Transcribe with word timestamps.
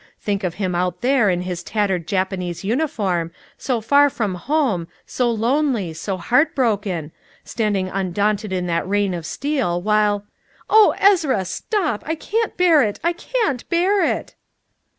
Think 0.19 0.43
of 0.43 0.55
him 0.55 0.73
out 0.73 1.01
there, 1.01 1.29
in 1.29 1.41
his 1.43 1.61
tattered 1.61 2.07
Japanese 2.07 2.63
uniform 2.63 3.29
so 3.55 3.81
far 3.81 4.09
from 4.09 4.33
home, 4.33 4.87
so 5.05 5.29
lonely, 5.29 5.93
so 5.93 6.17
heartbroken 6.17 7.11
standing 7.43 7.87
undaunted 7.87 8.51
in 8.51 8.65
that 8.65 8.89
rain 8.89 9.13
of 9.13 9.27
steel, 9.27 9.79
while" 9.79 10.25
"Oh, 10.71 10.95
Ezra, 10.97 11.45
stop! 11.45 12.01
I 12.07 12.15
can't 12.15 12.57
bear 12.57 12.81
it! 12.81 12.99
I 13.03 13.13
can't 13.13 13.69
bear 13.69 14.03
it!" 14.03 14.33